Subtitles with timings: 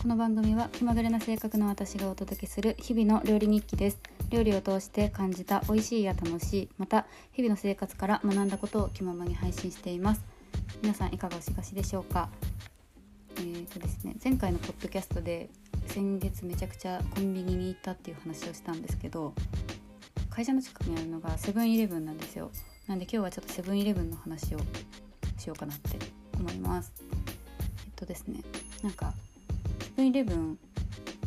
[0.00, 3.98] この番組は気まぐれな性格の私がお届けする日々の料理日記です。
[4.30, 10.24] 料理を通して感じた美味しいや楽しいまた日々の生活から学んだことを気ままに配信しています。
[10.80, 12.30] 皆さんいかがお過ごしでしょうか？
[13.36, 15.50] えーとですね前回のポッドキャストで
[15.88, 19.34] 先月めちゃくちゃコンビニに行ったっていう話をしたんですけど
[20.30, 22.50] 会社の近くにあるのがセブンイレブンなんですよ。
[22.86, 24.58] なんで今日はちょっとセブンイレブンの話を
[25.36, 25.98] しようかなって
[26.38, 26.90] 思います。
[27.00, 28.40] えっとですね
[28.82, 29.12] なんか
[30.00, 30.58] セブンイレブン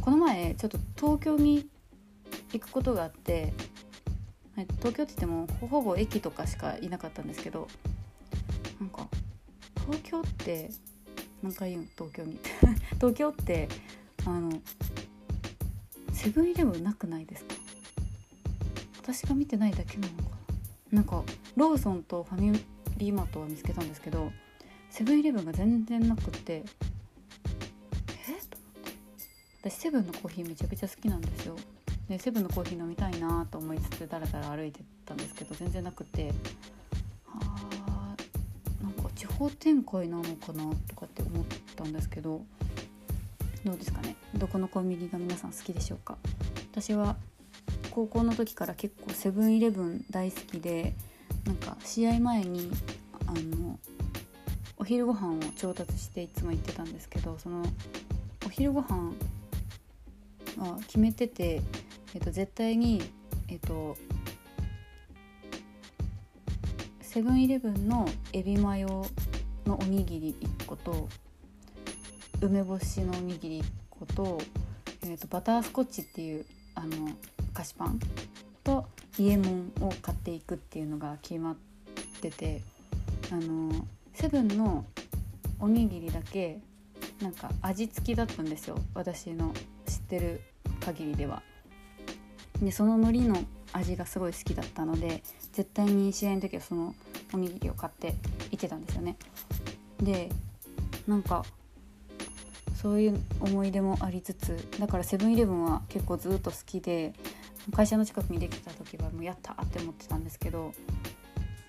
[0.01, 1.67] この前ちょっと東京に
[2.53, 3.53] 行くことがあって
[4.79, 7.67] 東京って言ってもほぼ駅とかしかいなかったんですけど
[8.79, 9.07] なんか
[9.85, 10.71] 東京って
[11.43, 11.87] 何回言う？
[11.95, 12.39] 東京に。
[12.97, 13.69] 東京って
[14.25, 14.51] あの
[16.11, 17.53] セブンイレブンなくないですか？
[19.03, 20.23] 私が見てないだけなのか
[20.91, 20.97] な。
[20.97, 21.23] なんか
[21.55, 22.59] ローソンとファミ
[22.97, 24.31] リーマートは見つけたんですけど
[24.89, 26.63] セブンイレブンが全然なくって
[29.63, 31.55] 私セブンのコーヒーめちゃくちゃ好きなんですよ。
[32.09, 36.33] でセブンのコーヒー飲みたいなと思いつつだらだら歩いてたんですけど全然なくて。
[37.27, 41.45] あーなんか地方展開なのかなとかって思っ
[41.77, 42.41] たんですけど
[43.63, 44.17] どうですかね。
[44.35, 46.17] どこのコンビニが皆さん好きでしょうか。
[46.71, 47.15] 私は
[47.91, 50.93] 高校の時から結構セブンイレブン大好きで
[51.45, 52.69] なんか試合前に
[53.27, 53.79] あの
[54.77, 57.63] お昼ご飯を調達していつも行ってたんですけどその
[58.45, 59.13] お昼ご飯
[60.57, 61.61] は決めてて、
[62.13, 63.01] えっと、絶対に
[63.47, 63.97] えっと
[67.01, 69.05] セブンイレブンのエビマヨ
[69.65, 71.07] のおにぎり1個と
[72.41, 74.37] 梅干しのおにぎり1個と,、
[75.03, 76.45] えっとバタースコッチっていう
[76.75, 77.09] あの
[77.53, 77.99] 菓子パン
[78.63, 78.85] と
[79.19, 81.55] 伊右衛門を買っていくっていうのが決まっ
[82.19, 82.61] てて
[83.31, 83.71] あの
[84.13, 84.85] セブンの
[85.59, 86.59] おにぎりだけ
[87.21, 88.77] なんか味付きだったんですよ。
[88.95, 89.53] 私の
[89.85, 90.41] 知ってる
[90.79, 91.41] 限りでは。
[92.61, 96.95] でその海苔の味がすごい好きだったので絶対に試合の時はその
[97.33, 98.15] おにぎりを買って
[98.51, 99.17] 行ってたんですよね。
[100.01, 100.29] で
[101.07, 101.43] なんか
[102.81, 107.13] そういう思い出もありつつだからセブンイレブンは結構ずっと好きで
[107.71, 110.73] 会社の近くにできた時はもうやったって思ってたんですけど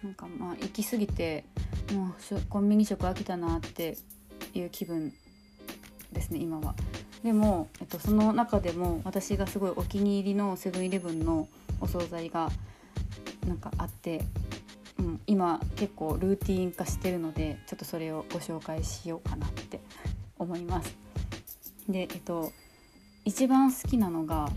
[0.03, 1.45] なんかまあ行き過ぎて
[1.93, 3.97] もうコンビニ食飽きたなって
[4.55, 5.13] いう気分
[6.13, 6.75] ですね今は。
[7.25, 11.49] でも、えっと、その中でも私がすごいお気に入りのセブンイレブンの
[11.81, 12.51] お惣菜が
[13.49, 14.23] なんかあって、
[14.99, 19.81] うん、今結構ルーティン化してるのでちょっとそれをご紹介しようかなって
[20.39, 20.95] 思います。
[21.89, 22.53] でえっと
[23.25, 24.51] 一番好きなのが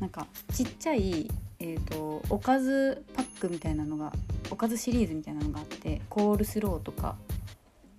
[0.00, 4.10] なんかちっちゃい、えーと、おかずパックみたいなのが
[4.50, 7.16] おかずシリーズみたいなのがあってコールスローとか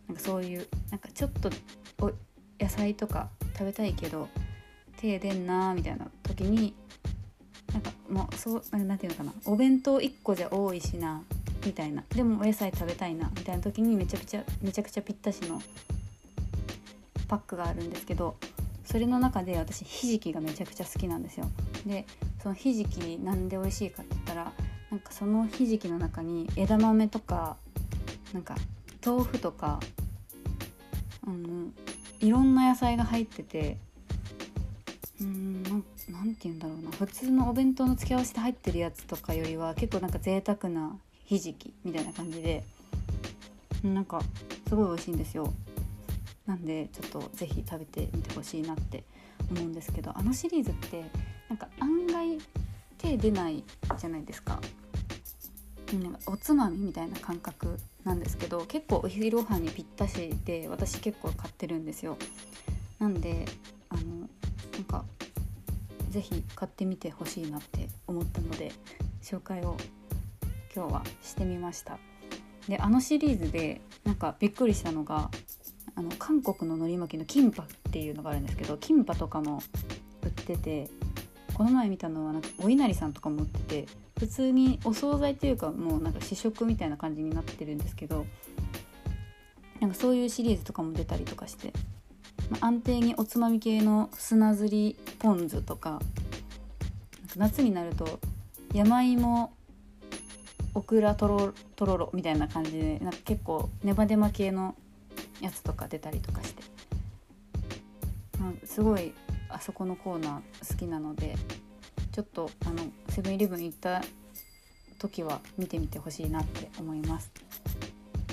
[0.08, 1.52] なんかそういうなんかちょっと
[2.00, 2.12] お
[2.62, 4.30] 野菜とか食べたいけど
[4.98, 6.76] 手出んなーみたいな時に
[7.74, 11.24] なんかもうそうなんていうのかなお弁当1個じゃ多いしな
[11.66, 12.04] みたいな。
[12.10, 15.62] でもお野菜食べたいなみたいな時にめちゃくちゃめちゃくちゃぴったしの
[17.28, 18.36] パックがあるんですけど
[18.84, 21.48] それの中で私ひじきがめちゃくちゃ好きなんですよ。
[21.86, 22.06] で
[22.42, 24.52] そのひじきなんで美味しいかって言ったら
[24.90, 27.58] なんかそのひじきの中に枝豆とか
[28.34, 28.56] なんか
[29.06, 29.80] 豆腐とか
[31.26, 31.68] あの
[32.22, 33.78] いろんな野菜が入ってて
[35.20, 40.96] うーんななんて言うんだろうな普通のお弁当の付け合わせで入ってるやつとかよりは結構なんか贅沢な
[41.26, 42.64] ひじきみたいな感じで
[43.84, 44.22] なんか
[44.68, 45.52] すごい美味しいんですよ
[46.46, 49.04] なんでちょっと是非食べてみてほしいなって
[49.50, 51.04] 思うんですけどあのシリーズって
[51.50, 52.38] なんか案外
[52.98, 53.64] 手出ない
[53.98, 54.60] じゃないですか。
[56.00, 62.18] なんおつまみみたいな感覚なんですけど結構お昼ご飯にぴったしで私結構買ってるんですよ。
[63.00, 63.46] なんで
[63.90, 64.02] あの
[64.74, 65.06] なんか
[66.10, 68.72] 是非買ってみてほしいなって思ったので
[69.22, 69.78] 紹介を
[70.76, 71.98] 今日はしてみました。
[72.68, 75.30] であのシリーズでなんかびっくりしたのが
[75.96, 79.62] あの韓国の海苔巻きのキンパっていうのがあるんですけどキンパとかも
[80.24, 80.90] 売ってて
[81.54, 83.88] この前見たのはなんかお稲荷さんとかも売ってて
[84.22, 88.28] 普通にお惣菜っていうかもうなんか試食みたいな感じになってるんですけど
[89.80, 91.74] なんかそういうシリーズとかも出たりとかして、
[92.52, 96.00] まあ、安定におつまみ系の砂ずりポン酢とか
[97.36, 98.20] 夏になると
[98.76, 99.52] 山芋
[100.76, 104.76] オクラとろとろろみたいな感じでなんか結構ネバネバ系の
[105.40, 106.62] やつとか出たりとかして、
[108.40, 109.14] まあ、すごい
[109.50, 111.36] あそこのコーナー好きなので
[112.12, 114.02] ちょっとあのセブンイレブン行った
[115.00, 117.32] 時は見てみてほしいなって思います。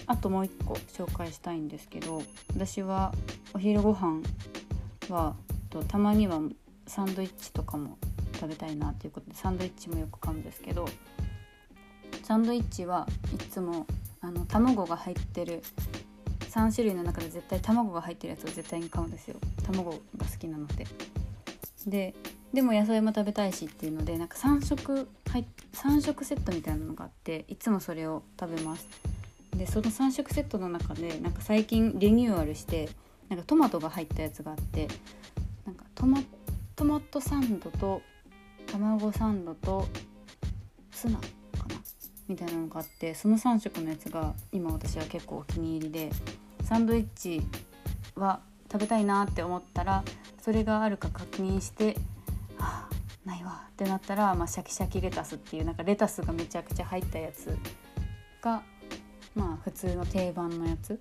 [0.06, 2.22] あともう一個紹介したいんですけど
[2.54, 3.12] 私は
[3.52, 4.22] お昼ご飯
[5.10, 5.34] は
[5.68, 6.40] とたまには
[6.86, 7.98] サンドイッチとかも
[8.34, 10.86] 食べたいなっていうことでサンドイッチもよく買うんですけど
[12.22, 13.86] サンドイッチはいつも
[14.22, 15.62] あの卵が入ってる
[16.40, 19.36] 3種類の中で絶対卵が入ってるやつを絶対に買うんですよ。
[19.64, 20.86] 卵が好きなので。
[21.86, 22.14] で
[22.52, 28.88] でも野菜も食べたいしっていうのでなんか3食入3食セットみたいなのがあっていつもそれを食べます。
[29.54, 32.88] でその3食セットの中でなんか最近リニューアルして
[33.28, 34.88] なんかトマトが入ったやつがあって
[35.66, 36.22] なんかトマ
[36.76, 38.02] トマトサンドと
[38.66, 39.86] 卵サンドと
[40.92, 41.20] ツナか
[41.68, 41.76] な？
[42.28, 46.10] みたいなのがあってその3色のやつが今私は結構お気に入りで
[46.64, 47.42] サンドイッチ
[48.14, 48.40] は
[48.70, 50.04] 食べたいなって思ったら
[50.40, 51.96] それがあるか確認して
[53.28, 57.56] 「ないわ」ってなったら、まあ、シャキシャキレタスっていうなんかレタスがめちゃくちゃ入ったやつ
[58.40, 58.62] が
[59.34, 61.00] まあ普通の定番のやつ。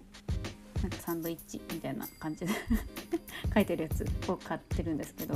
[0.82, 2.54] なんかサンドイッチみたいな感じで
[3.52, 5.36] 書いてるやつを買ってるんですけど、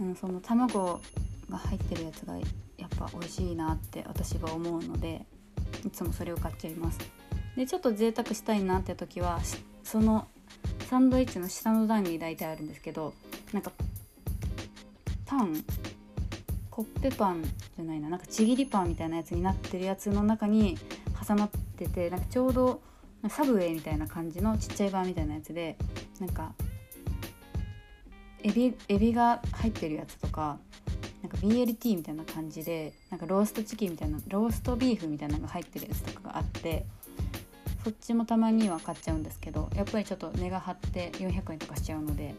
[0.00, 0.98] うん、その卵
[1.50, 2.42] が入ってるやつがや
[2.86, 5.26] っぱ美味しいなって私は思うので
[5.84, 6.98] いつもそれを買っちゃいます。
[7.54, 9.40] でちょっと贅沢したいなって時は
[9.84, 10.26] その
[10.88, 13.12] サンドイッチの下の段に大体あるんですけど
[13.52, 13.72] なんか
[15.26, 15.64] パン
[16.70, 17.42] コッペパン
[17.76, 20.76] じゃないななんかちぎりパンみたいなやつになってるやつの中に
[21.26, 22.82] 挟まっててなんかちょうど
[23.28, 25.76] サブウェイみたいな感じのちっちゃいバーみたいなやつで
[26.20, 26.52] なんか
[28.42, 30.58] エビエビが入ってるやつとか
[31.22, 36.84] なんか BLT みたいな感じでなんかローストチキンみたいなローストビーフみたいなのが入ってるやつとかがあって
[37.82, 42.34] そっちもたまには買っちゃうんですけどやっぱりちょっと値が張って400円とかしちゃうので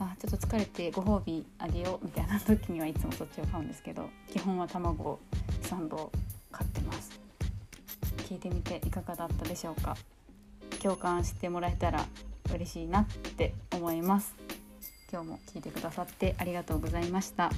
[0.00, 5.20] あちょっと疲れてご褒美あげようみたいな時にはいつもそっちを買うんですけど基本は卵
[5.62, 6.10] サンド
[6.50, 7.20] 買ってます。
[8.28, 9.96] 聞いてみていかがだったでしょうか？
[10.82, 12.06] 共感してもらえたら
[12.54, 14.34] 嬉しいなって思います。
[15.12, 17.50] 今日も聞いてくださってありがとうございました。